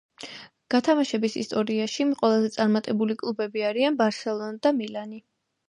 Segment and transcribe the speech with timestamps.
[0.73, 5.25] გათამაშების ისტორიაში, ყველაზე წარმატებული კლუბები არიან „ბარსელონა“ და „მილანი“.